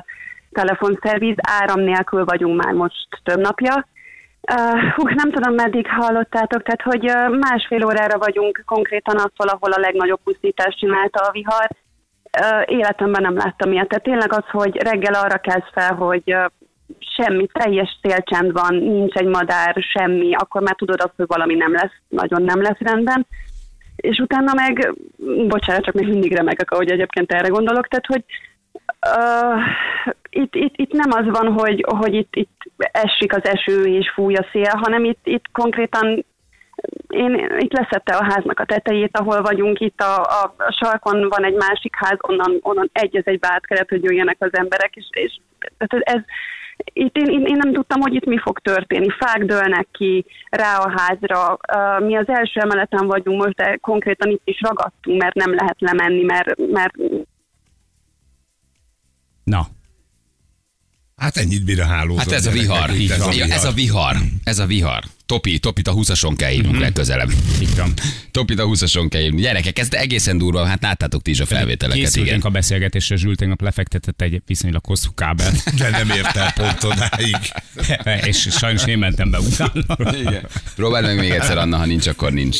telefonszerviz. 0.51 1.35
Áram 1.41 1.79
nélkül 1.81 2.23
vagyunk 2.25 2.63
már 2.63 2.73
most 2.73 3.07
több 3.23 3.39
napja. 3.39 3.87
Uh, 4.55 4.93
hú, 4.95 5.07
nem 5.07 5.31
tudom, 5.31 5.53
meddig 5.53 5.87
hallottátok, 5.87 6.63
tehát 6.63 6.81
hogy 6.81 7.05
uh, 7.09 7.37
másfél 7.39 7.85
órára 7.85 8.17
vagyunk 8.17 8.63
konkrétan 8.65 9.17
attól, 9.17 9.47
ahol 9.47 9.71
a 9.71 9.79
legnagyobb 9.79 10.19
pusztítást 10.23 10.77
csinálta 10.79 11.19
a 11.19 11.31
vihar. 11.31 11.69
Életemben 12.65 13.21
nem 13.21 13.35
láttam 13.35 13.71
ilyet. 13.71 13.87
Tehát 13.87 14.03
tényleg 14.03 14.33
az, 14.33 14.45
hogy 14.51 14.81
reggel 14.81 15.13
arra 15.13 15.37
kezd 15.37 15.67
fel, 15.73 15.93
hogy 15.93 16.35
semmi, 16.99 17.47
teljes 17.53 17.99
szélcsend 18.01 18.51
van, 18.51 18.75
nincs 18.75 19.13
egy 19.13 19.27
madár, 19.27 19.75
semmi, 19.93 20.33
akkor 20.33 20.61
már 20.61 20.75
tudod 20.75 21.01
azt, 21.01 21.13
hogy 21.15 21.25
valami 21.27 21.55
nem 21.55 21.73
lesz, 21.73 21.93
nagyon 22.07 22.41
nem 22.41 22.61
lesz 22.61 22.79
rendben. 22.79 23.27
És 23.95 24.17
utána 24.17 24.53
meg, 24.53 24.93
bocsánat, 25.47 25.83
csak 25.83 25.93
még 25.93 26.07
mindig 26.07 26.35
remegek, 26.35 26.71
ahogy 26.71 26.91
egyébként 26.91 27.31
erre 27.31 27.47
gondolok, 27.47 27.87
tehát 27.87 28.05
hogy 28.05 28.23
uh, 29.17 29.61
itt, 30.29 30.55
itt, 30.55 30.73
itt 30.75 30.91
nem 30.91 31.11
az 31.11 31.39
van, 31.39 31.53
hogy, 31.53 31.85
hogy 31.87 32.13
itt, 32.13 32.35
itt 32.35 32.61
esik 32.77 33.35
az 33.35 33.43
eső 33.43 33.83
és 33.83 34.11
fúj 34.13 34.35
a 34.35 34.47
szél, 34.51 34.71
hanem 34.73 35.03
itt, 35.03 35.19
itt 35.23 35.45
konkrétan 35.51 36.25
én 37.07 37.57
itt 37.59 37.73
leszette 37.73 38.15
a 38.15 38.23
háznak 38.23 38.59
a 38.59 38.65
tetejét, 38.65 39.17
ahol 39.17 39.41
vagyunk, 39.41 39.79
itt 39.79 40.01
a, 40.01 40.21
a, 40.21 40.53
a 40.57 40.77
sarkon 40.81 41.27
van 41.29 41.45
egy 41.45 41.53
másik 41.53 41.95
ház, 41.95 42.17
onnan, 42.21 42.59
onnan 42.61 42.89
egy 42.93 43.17
az 43.17 43.25
egybe 43.25 43.47
át 43.51 43.65
kellett, 43.65 43.89
hogy 43.89 44.03
jöjjenek 44.03 44.37
az 44.39 44.53
emberek, 44.53 44.95
és, 44.95 45.05
és 45.11 45.37
tehát 45.77 46.05
ez, 46.05 46.21
itt 46.93 47.15
én, 47.15 47.25
én, 47.25 47.45
én 47.45 47.57
nem 47.57 47.73
tudtam, 47.73 48.01
hogy 48.01 48.13
itt 48.13 48.25
mi 48.25 48.37
fog 48.37 48.59
történni. 48.59 49.09
Fák 49.09 49.43
dőlnek 49.43 49.87
ki 49.91 50.25
rá 50.49 50.77
a 50.77 50.93
házra. 50.95 51.57
Mi 51.99 52.15
az 52.15 52.27
első 52.27 52.59
emeleten 52.59 53.07
vagyunk 53.07 53.43
most, 53.43 53.55
de 53.55 53.77
konkrétan 53.81 54.29
itt 54.29 54.41
is 54.43 54.61
ragadtunk, 54.61 55.21
mert 55.21 55.35
nem 55.35 55.53
lehet 55.53 55.75
lemenni, 55.79 56.23
mert, 56.23 56.57
mert 56.71 56.93
Na, 59.43 59.67
Hát 61.17 61.37
ennyit 61.37 61.65
bír 61.65 61.81
a 61.81 61.85
hálózat. 61.85 62.23
Hát 62.23 62.33
ez 62.33 62.45
a 62.45 62.51
vihar. 62.51 62.89
Ez 62.89 63.25
a 63.25 63.31
Ja, 63.33 63.45
Ez 63.45 63.63
a 63.63 63.71
vihar. 63.71 64.13
vihar. 64.13 64.15
Ez 64.43 64.59
a 64.59 64.65
vihar. 64.65 65.03
Topi, 65.25 65.59
Topit 65.59 65.87
a 65.87 65.93
20-ason 65.93 66.33
kell 66.37 66.49
hívnunk 66.49 66.73
Mhm. 66.73 66.83
legközelebb. 66.83 67.31
Topit 68.31 68.59
a 68.59 68.65
20-ason 68.65 69.07
kell 69.09 69.21
hívni. 69.21 69.41
Gyerekek, 69.41 69.79
ez 69.79 69.87
egészen 69.91 70.37
durva, 70.37 70.65
hát 70.65 70.81
láttátok 70.81 71.21
ti 71.21 71.31
is 71.31 71.39
a 71.39 71.45
felvételeket, 71.45 71.97
igen. 72.01 72.11
Készültünk 72.11 72.45
a 72.45 72.49
beszélgetésre, 72.49 73.15
Zsül 73.15 73.35
tegnap 73.35 73.61
lefektetett 73.61 74.21
egy 74.21 74.41
viszonylag 74.45 74.85
hosszú 74.85 75.11
kábel. 75.15 75.51
De 75.77 75.89
nem 75.89 76.09
ért 76.09 76.35
el 76.35 76.53
pont 76.53 76.83
odáig. 76.83 77.35
és 78.29 78.47
sajnos 78.51 78.85
én 78.85 78.97
mentem 78.97 79.31
be 79.31 79.39
utána. 79.39 80.17
Igen. 80.17 80.47
Próbáld 80.75 81.05
meg 81.05 81.17
még 81.17 81.29
egyszer, 81.29 81.57
Anna, 81.57 81.77
ha 81.77 81.85
nincs, 81.85 82.07
akkor 82.07 82.31
nincs. 82.31 82.59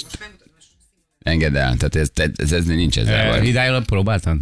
Engedd 1.20 1.56
el, 1.58 1.76
tehát 1.78 1.96
ez, 1.96 2.10
ez, 2.16 2.30
ez, 2.36 2.52
ez 2.52 2.66
nincs 2.66 2.98
ezzel 2.98 3.30
baj. 3.30 3.40
Ridájól 3.40 3.82
próbáltad? 3.86 4.38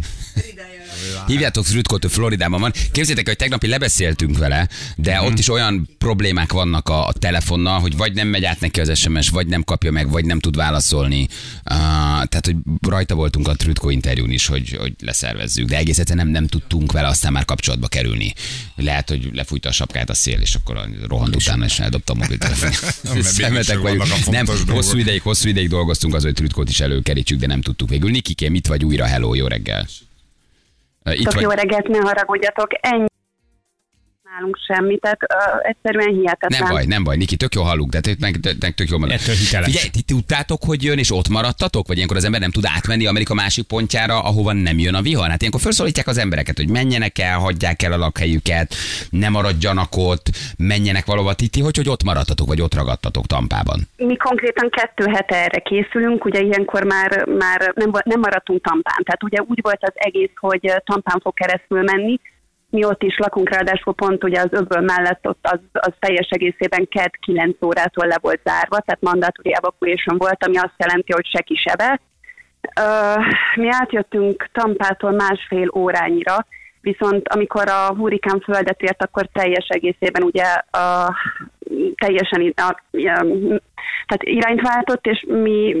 Hívjátok 1.26 1.68
Rütkót, 1.68 2.04
ő 2.04 2.08
Floridában 2.08 2.60
van. 2.60 2.72
Képzétek, 2.92 3.26
hogy 3.26 3.36
tegnapi 3.36 3.66
lebeszéltünk 3.66 4.38
vele, 4.38 4.68
de 4.96 5.16
Mhm. 5.16 5.26
ott 5.26 5.38
is 5.38 5.48
olyan 5.48 5.88
problémák 5.98 6.52
vannak 6.52 6.88
a, 6.88 7.06
a 7.06 7.12
telefonnal, 7.12 7.80
hogy 7.80 7.96
vagy 7.96 8.12
nem 8.14 8.28
megy 8.28 8.44
át 8.44 8.60
neki 8.60 8.80
az 8.80 8.98
SMS, 8.98 9.28
vagy 9.28 9.46
nem 9.46 9.64
kapja 9.64 9.90
meg, 9.90 10.10
vagy 10.10 10.24
nem 10.24 10.38
tud 10.38 10.56
válaszolni. 10.56 11.20
Uh, 11.20 11.74
tehát, 12.24 12.42
hogy 12.44 12.56
rajta 12.88 13.14
voltunk 13.14 13.48
a 13.48 13.54
Trütkó 13.54 13.90
interjún 13.90 14.30
is, 14.30 14.46
hogy, 14.46 14.76
hogy 14.78 14.92
leszervezzük, 15.00 15.68
de 15.68 15.76
egész 15.76 15.98
egyszerűen 15.98 16.24
nem, 16.24 16.34
nem 16.34 16.46
tudtunk 16.46 16.92
vele 16.92 17.08
aztán 17.08 17.32
már 17.32 17.44
kapcsolatba 17.44 17.86
kerülni. 17.88 18.32
Lehet, 18.76 19.08
hogy 19.08 19.28
lefújta 19.32 19.68
a 19.68 19.72
sapkát 19.72 20.10
a 20.10 20.14
szél, 20.14 20.40
és 20.40 20.54
akkor 20.54 20.88
rohant 21.08 21.36
utána, 21.36 21.64
és 21.64 21.78
eldobta 21.78 22.12
a 22.12 22.16
mobiltelefon. 22.16 22.70
mégis 23.14 23.26
Szemetek 23.26 23.78
vagyunk. 23.78 24.26
Nem, 24.30 24.46
hosszú 24.66 24.98
ideig, 24.98 25.22
hosszú 25.22 25.48
ideig 25.48 25.68
dolgoztunk 25.68 26.14
az, 26.14 26.22
hogy 26.22 26.32
Trütkót 26.34 26.68
is 26.68 26.80
előkerítsük, 26.80 27.38
de 27.38 27.46
nem 27.46 27.60
tudtuk 27.60 27.88
végül. 27.88 28.10
Nikiké, 28.10 28.48
mit 28.48 28.66
vagy 28.66 28.84
újra? 28.84 29.04
Hello, 29.04 29.34
jó 29.34 29.46
reggel. 29.46 29.86
Itt 31.10 31.24
Tök 31.24 31.32
vagy, 31.32 31.42
jó 31.42 31.50
reggelt, 31.50 31.88
ne 31.88 31.98
haragudjatok, 31.98 32.68
ennyi 32.80 33.06
nálunk 34.34 34.58
semmi, 34.66 34.98
tehát 34.98 35.18
uh, 35.22 35.68
egyszerűen 35.68 36.14
hihetetlen. 36.14 36.62
Nem 36.62 36.72
baj, 36.72 36.84
nem 36.84 37.04
baj, 37.04 37.16
Niki, 37.16 37.36
tök 37.36 37.54
jó 37.54 37.62
hallunk, 37.62 37.90
de 37.90 38.00
tök, 38.00 38.18
tök, 38.40 38.58
tök, 38.58 38.74
tök 38.74 38.88
jó 38.88 38.98
mondod. 38.98 39.18
Ettől 39.18 39.34
hiteles. 39.34 39.66
Figyelj, 39.66 39.88
ti 39.88 40.02
tudtátok, 40.02 40.62
hogy 40.64 40.82
jön, 40.82 40.98
és 40.98 41.10
ott 41.12 41.28
maradtatok? 41.28 41.86
Vagy 41.86 41.96
ilyenkor 41.96 42.16
az 42.16 42.24
ember 42.24 42.40
nem 42.40 42.50
tud 42.50 42.64
átmenni 42.76 43.06
Amerika 43.06 43.34
másik 43.34 43.66
pontjára, 43.66 44.22
ahova 44.22 44.52
nem 44.52 44.78
jön 44.78 44.94
a 44.94 45.02
vihar? 45.02 45.28
Hát 45.28 45.40
ilyenkor 45.40 45.60
felszólítják 45.60 46.06
az 46.06 46.18
embereket, 46.18 46.56
hogy 46.56 46.68
menjenek 46.68 47.18
el, 47.18 47.38
hagyják 47.38 47.82
el 47.82 47.92
a 47.92 47.96
lakhelyüket, 47.96 48.74
ne 49.10 49.28
maradjanak 49.28 49.96
ott, 49.96 50.26
menjenek 50.58 51.04
valahova. 51.04 51.34
Ti, 51.34 51.48
ti 51.48 51.60
hogy, 51.60 51.76
hogy 51.76 51.88
ott 51.88 52.04
maradtatok, 52.04 52.46
vagy 52.46 52.60
ott 52.60 52.74
ragadtatok 52.74 53.26
Tampában? 53.26 53.88
Mi 53.96 54.16
konkrétan 54.16 54.68
kettő 54.70 55.04
hete 55.10 55.36
erre 55.36 55.58
készülünk, 55.58 56.24
ugye 56.24 56.40
ilyenkor 56.40 56.84
már, 56.84 57.26
már 57.26 57.72
nem, 57.74 57.90
nem 58.04 58.20
maradtunk 58.20 58.64
Tampán, 58.64 59.02
tehát 59.04 59.22
ugye 59.22 59.38
úgy 59.48 59.58
volt 59.62 59.78
az 59.80 59.92
egész, 59.94 60.30
hogy 60.36 60.72
Tampán 60.84 61.20
fog 61.20 61.34
keresztül 61.34 61.82
menni, 61.82 62.20
mi 62.74 62.84
ott 62.84 63.02
is 63.02 63.16
lakunk, 63.18 63.48
ráadásul 63.50 63.94
pont 63.94 64.24
ugye 64.24 64.40
az 64.40 64.48
öböl 64.50 64.80
mellett 64.80 65.28
ott 65.28 65.38
az, 65.42 65.58
az 65.72 65.92
teljes 65.98 66.28
egészében 66.28 66.88
kedd 66.88 67.10
9 67.20 67.62
órától 67.62 68.06
le 68.06 68.18
volt 68.20 68.40
zárva, 68.44 68.80
tehát 68.80 69.00
mandatory 69.00 69.54
evacuation 69.54 70.18
volt, 70.18 70.44
ami 70.44 70.56
azt 70.56 70.74
jelenti, 70.76 71.12
hogy 71.12 71.26
se 71.26 71.40
kisebe. 71.40 72.00
Uh, 72.80 73.24
mi 73.54 73.68
átjöttünk 73.70 74.48
Tampától 74.52 75.10
másfél 75.10 75.70
órányira, 75.74 76.46
viszont 76.80 77.28
amikor 77.28 77.68
a 77.68 77.94
hurikán 77.94 78.40
földet 78.40 78.80
ért, 78.82 79.02
akkor 79.02 79.28
teljes 79.32 79.66
egészében 79.68 80.22
ugye 80.22 80.46
uh, 80.78 81.14
teljesen 81.94 82.54
a, 82.56 82.76
um, 82.90 83.60
tehát 84.06 84.22
irányt 84.22 84.60
váltott, 84.60 85.06
és 85.06 85.24
mi 85.28 85.74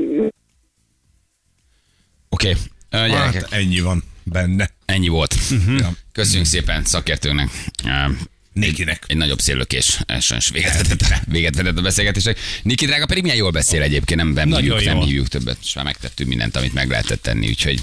Oké, 2.28 2.52
okay. 2.90 3.08
gyerekek, 3.08 3.42
Hát 3.42 3.52
ennyi 3.52 3.80
van 3.80 4.02
benne. 4.24 4.70
ennyi 4.84 5.08
volt. 5.08 5.36
Ja. 5.78 5.96
Köszönjük 6.12 6.46
szépen 6.46 6.84
szakértőnknek. 6.84 7.48
Ö, 7.84 8.12
Nikinek. 8.52 9.04
Egy 9.06 9.16
nagyobb 9.16 9.40
széllökés, 9.40 9.98
sajnos 10.20 10.50
véget 10.50 10.76
vetett, 10.76 11.20
véget 11.26 11.56
vetett 11.56 11.78
a 11.78 11.82
beszélgetésnek. 11.82 12.38
Niki 12.62 12.86
drága 12.86 13.06
pedig 13.06 13.22
milyen 13.22 13.36
jól 13.36 13.50
beszél 13.50 13.82
egyébként, 13.82 14.20
nem, 14.20 14.28
nem, 14.28 14.52
hívjuk, 14.54 14.84
nem 14.84 15.00
hívjuk 15.00 15.28
többet, 15.28 15.56
és 15.62 15.74
már 15.74 15.84
megtettünk 15.84 16.28
mindent, 16.28 16.56
amit 16.56 16.74
meg 16.74 16.88
lehetett 16.88 17.22
tenni, 17.22 17.48
úgyhogy 17.48 17.82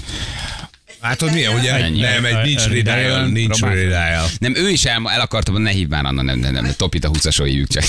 Látod 1.02 1.32
milyen, 1.32 1.54
ugye? 1.54 1.74
Ennyi. 1.74 2.00
Nem, 2.00 2.24
egy 2.24 2.44
nincs 2.44 2.66
ridája, 2.66 3.26
nincs 3.26 3.60
ridája. 3.60 4.24
nem, 4.38 4.54
ő 4.56 4.70
is 4.70 4.84
el, 4.84 5.10
el 5.10 5.20
akartam, 5.20 5.62
ne 5.62 5.70
hív 5.70 5.88
már, 5.88 6.04
Anna, 6.04 6.22
nem, 6.22 6.38
nem, 6.38 6.52
nem, 6.52 6.74
Topit 6.76 7.04
a 7.04 7.08
20 7.08 7.36
hívjuk 7.36 7.68
csak. 7.68 7.84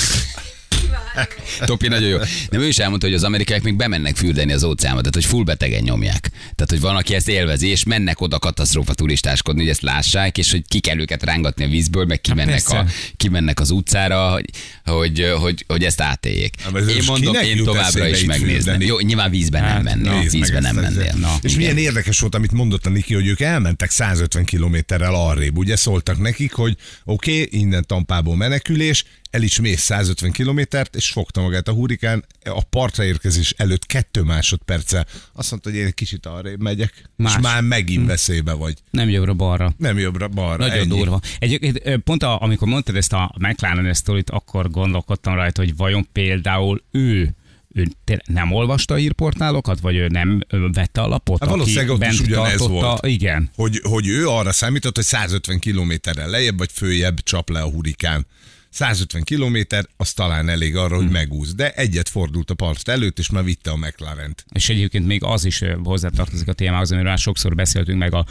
Topi 1.65 1.88
nagyon 1.88 2.10
jó. 2.10 2.17
Nem, 2.50 2.62
ő 2.62 2.67
is 2.67 2.77
elmondta, 2.77 3.05
hogy 3.08 3.15
az 3.15 3.24
amerikaiak 3.24 3.63
még 3.63 3.75
bemennek 3.75 4.15
fürdeni 4.15 4.53
az 4.53 4.63
óceánba, 4.63 5.00
tehát 5.00 5.15
hogy 5.15 5.25
full 5.25 5.43
betegen 5.43 5.84
nyomják. 5.84 6.29
Tehát, 6.32 6.70
hogy 6.70 6.79
van, 6.79 6.96
aki 6.96 7.15
ezt 7.15 7.29
élvezi, 7.29 7.67
és 7.67 7.84
mennek 7.84 8.22
oda 8.22 8.39
katasztrófa 8.39 8.93
turistáskodni, 8.93 9.62
hogy 9.62 9.70
ezt 9.70 9.82
lássák, 9.82 10.38
és 10.38 10.51
hogy 10.51 10.63
ki 10.67 10.79
kell 10.79 11.00
őket 11.00 11.24
rángatni 11.24 11.63
a 11.63 11.67
vízből, 11.67 12.05
meg 12.05 12.22
kimennek, 12.22 12.70
a, 12.70 12.74
persze. 12.74 12.93
kimennek 13.17 13.60
az 13.60 13.70
utcára, 13.70 14.32
hogy, 14.32 14.50
hogy, 14.84 15.34
hogy, 15.39 15.65
hogy 15.67 15.84
ezt 15.84 16.01
átéljék. 16.01 16.62
Hát, 16.62 16.89
Én 16.89 17.03
mondom, 17.05 17.36
én 17.36 17.63
továbbra 17.63 18.08
is 18.08 18.24
megnézném. 18.24 18.82
Jó, 18.82 19.00
nyilván 19.00 19.29
vízben 19.29 19.62
nem 19.62 19.72
Hát, 19.72 19.84
mennél. 19.84 20.12
Nézd 20.12 20.34
meg 20.34 20.41
Vízben 20.41 20.62
nem 20.62 20.75
mennél. 20.75 21.13
Na, 21.20 21.36
és 21.41 21.53
igen. 21.53 21.58
milyen 21.58 21.77
érdekes 21.77 22.20
volt, 22.20 22.36
amit 22.36 22.51
mondott 22.51 22.86
a 22.86 22.89
Niki, 22.89 23.13
hogy 23.13 23.27
ők 23.27 23.39
elmentek 23.39 23.91
150 23.91 24.46
kilométerrel 24.46 25.15
arrébb. 25.15 25.58
Ugye 25.58 25.75
szóltak 25.75 26.17
nekik, 26.17 26.53
hogy 26.53 26.77
oké, 27.03 27.41
okay, 27.41 27.60
innen 27.60 27.86
Tampából 27.88 28.36
menekülés, 28.36 29.03
el 29.34 29.41
is 29.41 29.60
mész 29.60 29.82
150 29.82 30.32
kilométert, 30.32 30.96
és 31.03 31.12
fogta 31.12 31.41
magát 31.41 31.67
a 31.67 31.72
hurikán 31.72 32.25
a 32.43 32.63
partra 32.63 33.03
érkezés 33.03 33.53
előtt 33.57 33.86
kettő 33.86 34.22
másodperccel. 34.22 35.05
Azt 35.33 35.51
mondta, 35.51 35.69
hogy 35.69 35.79
én 35.79 35.86
egy 35.86 35.93
kicsit 35.93 36.25
arrébb 36.25 36.62
megyek, 36.62 37.10
Más. 37.15 37.36
és 37.36 37.41
már 37.41 37.62
megint 37.62 38.07
veszélybe 38.07 38.53
vagy. 38.53 38.77
Nem 38.89 39.10
jobbra-balra. 39.10 39.74
Nem 39.77 39.98
jobbra-balra. 39.98 40.65
Nagyon 40.65 40.77
ennyi. 40.77 40.98
durva. 40.98 41.19
Egyébként 41.39 41.98
pont 42.03 42.24
a, 42.24 42.41
amikor 42.41 42.67
mondtad 42.67 42.95
ezt 42.95 43.13
a 43.13 43.36
McLaren 43.39 43.93
sztorit, 43.93 44.29
akkor 44.29 44.69
gondolkodtam 44.69 45.33
rajta, 45.36 45.62
hogy 45.62 45.75
vajon 45.75 46.07
például 46.12 46.83
ő 46.91 47.36
ő 47.75 47.88
nem 48.25 48.51
olvasta 48.51 48.93
a 48.93 48.98
hírportálokat, 48.98 49.79
vagy 49.79 49.95
ő 49.95 50.07
nem 50.07 50.41
vette 50.74 51.01
a 51.01 51.07
lapot, 51.07 51.39
Hát 51.39 51.50
valószínűleg 51.50 51.89
ott 51.89 52.03
is 52.03 52.19
ugyanez 52.19 52.50
tartotta? 52.50 52.72
volt. 52.72 53.05
Igen. 53.05 53.50
Hogy, 53.55 53.79
hogy 53.83 54.07
ő 54.07 54.27
arra 54.27 54.51
számított, 54.51 54.95
hogy 54.95 55.05
150 55.05 55.60
kilométerrel 55.60 56.29
lejjebb 56.29 56.57
vagy 56.57 56.72
följebb 56.74 57.19
csap 57.19 57.50
le 57.50 57.62
a 57.62 57.69
hurikán. 57.69 58.25
150 58.73 59.23
kilométer, 59.23 59.85
az 59.97 60.13
talán 60.13 60.49
elég 60.49 60.75
arra, 60.75 60.95
hogy 60.95 61.09
megúsz. 61.09 61.53
De 61.53 61.71
egyet 61.71 62.09
fordult 62.09 62.49
a 62.49 62.53
part 62.53 62.87
előtt, 62.89 63.19
és 63.19 63.29
már 63.29 63.43
vitte 63.43 63.71
a 63.71 63.75
McLaren-t. 63.75 64.45
És 64.53 64.69
egyébként 64.69 65.05
még 65.05 65.23
az 65.23 65.45
is 65.45 65.61
hozzátartozik 65.83 66.47
a 66.47 66.53
témához, 66.53 66.91
amiről 66.91 67.09
már 67.09 67.17
sokszor 67.19 67.55
beszéltünk, 67.55 67.97
meg 67.99 68.13
a, 68.13 68.25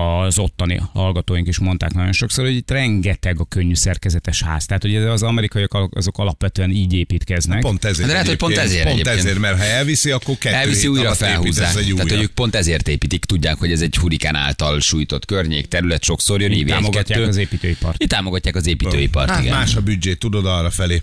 az 0.00 0.38
ottani 0.38 0.80
hallgatóink 0.92 1.48
is 1.48 1.58
mondták 1.58 1.94
nagyon 1.94 2.12
sokszor, 2.12 2.44
hogy 2.44 2.54
itt 2.56 2.70
rengeteg 2.70 3.40
a 3.40 3.44
könnyű 3.44 3.74
szerkezetes 3.74 4.42
ház. 4.42 4.66
Tehát, 4.66 4.82
hogy 4.82 4.96
az 4.96 5.22
amerikaiak 5.22 5.88
azok 5.90 6.18
alapvetően 6.18 6.70
így 6.70 6.92
építkeznek. 6.92 7.60
Pont 7.60 7.84
ezért. 7.84 8.06
De 8.06 8.12
lehet, 8.12 8.28
hogy 8.28 8.36
pont 8.36 8.56
ezért 8.56 8.82
Pont 8.82 8.94
egyébként. 8.94 9.18
ezért, 9.18 9.38
mert 9.38 9.56
ha 9.58 9.64
elviszi, 9.64 10.10
akkor 10.10 10.38
kettő 10.38 10.54
Elviszi 10.56 10.80
hét 10.80 10.88
újra 10.88 11.14
felhúzzák. 11.14 11.70
Tehát, 11.72 11.84
hogy 11.84 11.92
újat. 11.92 12.10
ők 12.22 12.30
pont 12.30 12.54
ezért 12.54 12.88
építik, 12.88 13.24
tudják, 13.24 13.56
hogy 13.58 13.72
ez 13.72 13.80
egy 13.80 13.96
hurikán 13.96 14.34
által 14.34 14.80
sújtott 14.80 15.24
környék, 15.24 15.66
terület, 15.66 16.02
sokszor 16.02 16.40
jön 16.40 16.52
Így 16.52 16.66
támogatják 16.66 17.08
egy-kettő. 17.08 17.26
az 17.28 17.36
építőipart. 17.36 18.02
Így 18.02 18.08
támogatják 18.08 18.54
az 18.56 18.66
építőipart, 18.66 19.30
Hát 19.30 19.42
igen. 19.42 19.56
más 19.56 19.74
a 19.76 19.80
büdzsé, 19.88 20.14
tudod, 20.14 20.46
arra 20.46 20.70
felé. 20.70 21.00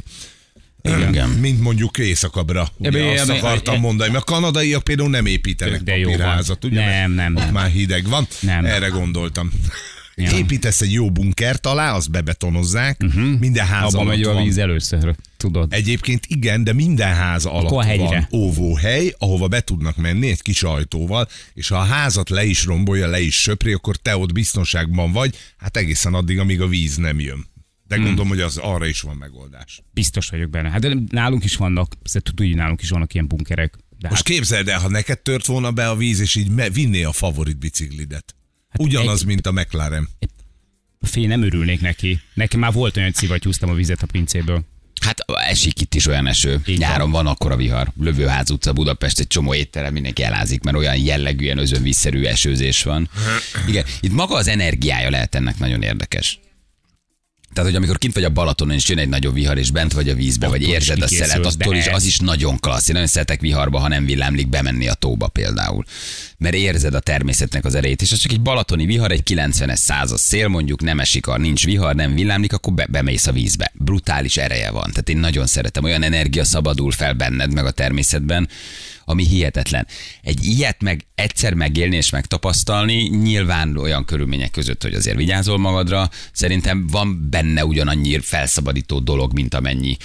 Igen. 0.82 1.30
Mint 1.30 1.62
mondjuk 1.62 1.98
éjszakabbra. 1.98 2.68
Ugye 2.77 2.88
Ebbe- 2.88 3.20
azt 3.20 3.30
ebbe- 3.30 3.39
akartam 3.44 3.75
e- 3.75 3.80
mondani, 3.80 4.12
mert 4.12 4.30
a 4.30 4.34
kanadaiak 4.34 4.84
például 4.84 5.10
nem 5.10 5.25
építenek 5.25 5.82
De 5.84 5.98
jó 5.98 6.10
papírházat, 6.10 6.65
ugye? 6.65 6.86
Nem, 6.86 7.12
nem, 7.12 7.36
Ott 7.36 7.44
nem. 7.44 7.54
már 7.54 7.70
hideg 7.70 8.08
van. 8.08 8.27
Nem. 8.39 8.65
Erre 8.65 8.88
gondoltam. 8.88 9.51
Ja. 10.15 10.32
Építesz 10.32 10.82
egy 10.82 10.92
jó 10.94 11.12
bunkert 11.12 11.65
alá, 11.65 11.94
azt 11.96 12.12
bebetonozzák, 12.12 12.98
uh-huh. 13.04 13.39
minden 13.39 13.65
ház 13.65 13.94
Abban 13.94 14.06
alatt 14.06 14.18
megy 14.18 14.25
a 14.25 14.34
van. 14.34 14.44
víz 14.44 14.58
először, 14.58 15.15
tudod. 15.38 15.74
Egyébként 15.74 16.25
igen, 16.27 16.63
de 16.63 16.74
minden 16.74 17.13
ház 17.13 17.46
alatt 17.46 17.72
a 17.72 17.84
hegyre. 17.84 18.04
van 18.04 18.27
óvóhely, 18.42 19.13
ahova 19.18 19.48
be 19.48 19.62
tudnak 19.62 19.96
menni 19.98 20.30
egy 20.30 20.42
kis 20.42 20.63
ajtóval, 20.63 21.27
és 21.54 21.68
ha 21.68 21.75
a 21.75 21.84
házat 21.84 22.30
le 22.30 22.46
is 22.46 22.65
rombolja, 22.65 23.08
le 23.08 23.20
is 23.20 23.42
söpri, 23.42 23.74
akkor 23.74 23.96
te 23.96 24.18
ott 24.18 24.32
biztonságban 24.34 25.12
vagy, 25.12 25.36
hát 25.58 25.77
egészen 25.77 26.13
addig, 26.13 26.39
amíg 26.39 26.62
a 26.62 26.68
víz 26.68 26.96
nem 26.96 27.20
jön. 27.20 27.46
De 27.88 27.96
Hmm. 27.96 28.04
gondolom, 28.04 28.27
hogy 28.30 28.39
az 28.42 28.58
arra 28.58 28.86
is 28.86 29.01
van 29.01 29.15
megoldás. 29.15 29.82
Biztos 29.92 30.30
vagyok 30.30 30.50
benne. 30.50 30.70
Hát 30.70 30.80
de 30.82 30.96
nálunk 31.10 31.44
is 31.44 31.56
vannak, 31.56 31.94
tudod, 32.12 32.48
hogy 32.48 32.56
nálunk 32.56 32.82
is 32.82 32.89
vannak 32.89 33.13
ilyen 33.13 33.27
bunkerek. 33.27 33.75
De 33.98 34.10
Most 34.10 34.27
hát, 34.27 34.36
képzeld 34.36 34.68
el, 34.68 34.80
ha 34.80 34.89
neked 34.89 35.20
tört 35.20 35.46
volna 35.46 35.72
be 35.72 35.89
a 35.89 35.96
víz, 35.96 36.20
és 36.20 36.36
így 36.36 36.50
me- 36.50 36.74
vinné 36.74 37.04
a 37.04 37.12
favorit 37.12 37.58
biciklidet. 37.58 38.36
Ugyanaz, 38.77 39.08
Hát 39.08 39.20
egy- 39.20 39.25
mint 39.25 39.48
a 39.48 39.51
McLaren. 39.51 40.08
fél 41.01 41.27
nem 41.27 41.42
örülnék 41.44 41.82
neki. 41.82 42.20
Nekem 42.34 42.60
már 42.60 42.74
volt 42.74 42.98
olyan, 42.98 43.12
szivattyúztam 43.12 43.70
a 43.70 43.74
vizet 43.74 44.01
a 44.04 44.06
pincéből. 44.06 44.65
Hát 45.01 45.20
esik 45.27 45.82
itt 45.82 45.96
is 45.96 46.08
olyan 46.08 46.27
eső. 46.27 46.62
Így 46.65 46.77
Nyáron 46.77 47.12
van 47.12 47.27
akkor 47.27 47.51
a 47.51 47.56
vihar. 47.56 47.92
Lövőház 48.00 48.50
utca, 48.51 48.74
Budapest, 48.74 49.20
egy 49.20 49.27
csomó 49.27 49.54
étterem, 49.54 49.94
mindenki 49.94 50.24
elázik, 50.24 50.63
mert 50.63 50.77
olyan 50.77 50.98
jellegű, 50.98 51.44
ilyen 51.44 51.58
özönvízszerű 51.58 52.24
esőzés 52.24 52.84
van. 52.84 53.10
Igen, 53.68 53.86
itt 54.00 54.12
maga 54.12 54.36
az 54.36 54.48
energiája 54.48 55.10
lehet 55.10 55.36
ennek 55.36 55.58
nagyon 55.58 55.82
érdekes. 55.82 56.39
Tehát, 57.55 57.69
hogy 57.69 57.79
amikor 57.79 57.97
kint 57.97 58.13
vagy 58.13 58.24
a 58.24 58.29
Balatonon, 58.29 58.75
és 58.75 58.89
jön 58.89 58.97
egy 58.97 59.09
nagyobb 59.09 59.33
vihar, 59.33 59.57
és 59.57 59.71
bent 59.71 59.93
vagy 59.93 60.09
a 60.09 60.13
vízbe, 60.13 60.47
vagy 60.47 60.63
Attól 60.63 60.74
érzed 60.74 61.01
a 61.01 61.07
szelet, 61.07 61.45
attól 61.45 61.75
is, 61.75 61.88
az 61.88 62.05
is 62.05 62.19
nagyon 62.19 62.59
klassz. 62.59 62.88
Én 62.88 62.93
nagyon 62.93 63.09
szeretek 63.09 63.41
viharba, 63.41 63.79
ha 63.79 63.88
nem 63.88 64.05
villámlik, 64.05 64.47
bemenni 64.47 64.88
a 64.88 64.93
tóba 64.93 65.27
például. 65.27 65.83
Mert 66.38 66.55
érzed 66.55 66.93
a 66.93 67.00
természetnek 67.00 67.65
az 67.65 67.75
erejét, 67.75 68.01
és 68.01 68.12
az 68.12 68.19
csak 68.19 68.31
egy 68.31 68.41
balatoni 68.41 68.85
vihar, 68.85 69.12
egy 69.12 69.24
90-es 69.25 69.75
százas 69.75 70.19
szél, 70.19 70.47
mondjuk 70.47 70.81
nem 70.81 71.00
esik, 71.00 71.27
a 71.27 71.38
nincs 71.38 71.65
vihar, 71.65 71.95
nem 71.95 72.13
villámlik, 72.13 72.53
akkor 72.53 72.74
be, 72.74 72.85
bemész 72.89 73.27
a 73.27 73.31
vízbe. 73.31 73.71
Brutális 73.74 74.38
ereje 74.38 74.71
van. 74.71 74.89
Tehát 74.89 75.09
én 75.09 75.17
nagyon 75.17 75.45
szeretem, 75.45 75.83
olyan 75.83 76.03
energia 76.03 76.43
szabadul 76.43 76.91
fel 76.91 77.13
benned, 77.13 77.53
meg 77.53 77.65
a 77.65 77.71
természetben, 77.71 78.50
ami 79.05 79.25
hihetetlen. 79.25 79.88
Egy 80.21 80.45
ilyet 80.45 80.81
meg 80.81 81.05
egyszer 81.15 81.53
megélni 81.53 81.95
és 81.95 82.09
megtapasztalni, 82.09 83.01
nyilván 83.01 83.77
olyan 83.77 84.05
körülmények 84.05 84.51
között, 84.51 84.81
hogy 84.81 84.93
azért 84.93 85.17
vigyázol 85.17 85.57
magadra, 85.57 86.09
szerintem 86.31 86.88
van 86.88 87.27
benne 87.29 87.65
ugyanannyi 87.65 88.19
felszabadító 88.19 89.00
dolog, 89.00 89.33
mint 89.33 89.53
amennyi 89.53 89.97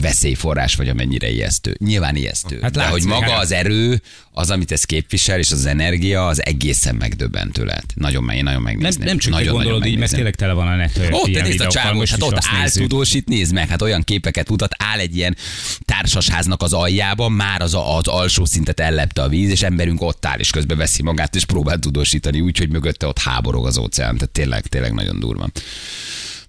veszélyforrás, 0.00 0.74
vagy 0.74 0.88
amennyire 0.88 1.30
ijesztő. 1.30 1.76
Nyilván 1.78 2.16
ijesztő. 2.16 2.58
Hát 2.62 2.72
De 2.72 2.86
hogy 2.86 3.04
maga 3.04 3.30
hát. 3.30 3.42
az 3.42 3.52
erő, 3.52 4.02
az, 4.32 4.50
amit 4.50 4.72
ez 4.72 4.84
képvisel, 4.84 5.38
és 5.38 5.50
az 5.50 5.66
energia, 5.66 6.26
az 6.26 6.44
egészen 6.44 6.94
megdöbbentő 6.94 7.64
lehet. 7.64 7.84
Nagyon, 7.94 8.24
meg, 8.24 8.42
nagyon 8.42 8.52
Nem, 8.52 8.62
megnézném. 8.62 9.06
nem 9.06 9.18
csak 9.18 9.32
nagyon, 9.32 9.54
gondolod 9.54 9.86
így, 9.86 9.98
mert 9.98 10.12
tényleg 10.12 10.34
tele 10.34 10.52
van 10.52 10.68
a 10.68 10.76
net 10.76 11.08
ott 11.10 11.32
te 11.32 11.42
nézd 11.42 11.60
a 11.60 11.92
most 11.92 12.10
hát 12.10 12.22
ott 12.22 12.38
áll 12.52 12.60
nézzük. 12.62 12.82
tudósít, 12.82 13.28
nézd 13.28 13.52
meg, 13.52 13.68
hát 13.68 13.82
olyan 13.82 14.02
képeket 14.02 14.48
mutat, 14.48 14.74
áll 14.78 14.98
egy 14.98 15.16
ilyen 15.16 15.36
társasháznak 15.84 16.62
az 16.62 16.72
aljában, 16.72 17.32
már 17.32 17.60
az, 17.60 17.74
a, 17.74 17.96
az 17.96 18.06
alsó 18.06 18.37
szintet 18.44 18.80
ellepte 18.80 19.22
a 19.22 19.28
víz, 19.28 19.50
és 19.50 19.62
emberünk 19.62 20.02
ott 20.02 20.26
áll, 20.26 20.38
és 20.38 20.50
közben 20.50 20.76
veszi 20.76 21.02
magát, 21.02 21.34
és 21.34 21.44
próbál 21.44 21.78
tudósítani, 21.78 22.40
úgyhogy 22.40 22.68
mögötte 22.68 23.06
ott 23.06 23.18
háborog 23.18 23.66
az 23.66 23.78
óceán. 23.78 24.14
Tehát 24.14 24.30
tényleg, 24.30 24.66
tényleg 24.66 24.92
nagyon 24.92 25.20
durva. 25.20 25.48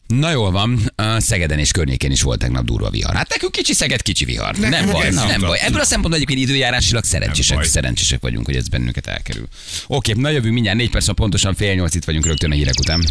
Na 0.08 0.32
jól 0.32 0.52
van, 0.52 0.92
Szegeden 1.18 1.60
és 1.60 1.72
környékén 1.72 2.12
is 2.12 2.22
volt 2.22 2.40
tegnap 2.40 2.66
durva 2.66 2.90
vihar. 2.90 3.16
Hát 3.16 3.30
nekünk 3.30 3.52
kicsi 3.52 3.74
Szeged, 3.74 4.02
kicsi 4.02 4.26
vihar. 4.26 4.56
Nekünk 4.56 4.72
nem 4.72 4.92
baj, 4.92 5.10
nem 5.10 5.28
jutott. 5.28 5.48
baj. 5.48 5.60
Ebből 5.62 5.80
a 5.80 5.84
szempontból 5.84 6.16
egyébként 6.16 6.40
időjárásilag 6.50 7.02
Nem 7.04 7.12
szerencsések, 7.12 7.64
szerencsések 7.64 8.22
vagyunk, 8.22 8.46
hogy 8.46 8.56
ez 8.56 8.68
bennünket 8.68 9.08
elkerül. 9.08 9.48
Oké, 9.88 10.14
na 10.16 10.30
jövünk 10.30 10.54
mindjárt 10.54 10.78
négy 10.78 10.90
perc, 10.90 11.14
pontosan 11.14 11.56
fél 11.56 11.74
nyolc 11.74 11.96
itt 11.96 12.04
vagyunk 12.06 12.26
rögtön 12.26 12.52
a 12.52 12.54
hírek 12.54 12.80
után. 12.80 13.04